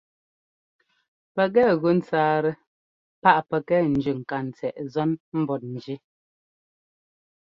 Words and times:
Pɛkɛ 1.35 1.63
gʉ 1.81 1.89
ńtsáatɛ 1.97 2.51
páꞌ 3.21 3.39
pɛkɛ 3.49 3.75
ńjʉ́ 3.93 4.17
ŋkatsɛꞌ 4.21 4.75
zɔ́n 4.93 5.09
mbɔtnjí. 5.39 5.95